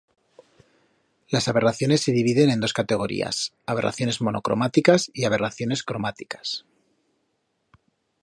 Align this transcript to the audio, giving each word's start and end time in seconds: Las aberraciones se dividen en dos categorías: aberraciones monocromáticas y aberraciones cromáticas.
Las 1.29 1.47
aberraciones 1.47 2.01
se 2.01 2.11
dividen 2.11 2.49
en 2.49 2.59
dos 2.59 2.73
categorías: 2.73 3.53
aberraciones 3.67 4.19
monocromáticas 4.19 5.11
y 5.13 5.25
aberraciones 5.25 5.83
cromáticas. 5.83 6.65